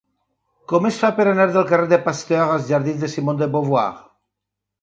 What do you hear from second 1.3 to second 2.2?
anar del carrer de